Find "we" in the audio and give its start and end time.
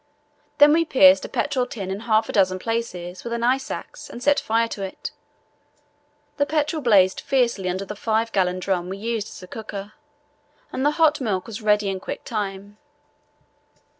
0.73-0.83, 8.89-8.97